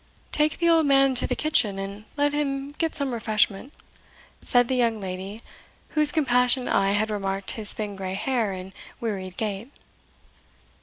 "Take 0.31 0.57
the 0.57 0.67
old 0.67 0.87
man 0.87 1.09
into 1.09 1.27
the 1.27 1.35
kitchen, 1.35 1.77
and 1.77 2.05
let 2.17 2.33
him 2.33 2.71
get 2.79 2.95
some 2.95 3.13
refreshment," 3.13 3.71
said 4.43 4.67
the 4.67 4.73
young 4.73 4.99
lady, 4.99 5.43
whose 5.89 6.11
compassionate 6.11 6.73
eye 6.73 6.93
had 6.93 7.11
remarked 7.11 7.51
his 7.51 7.71
thin 7.71 7.95
grey 7.95 8.15
hair 8.15 8.51
and 8.51 8.73
wearied 8.99 9.37
gait. 9.37 9.69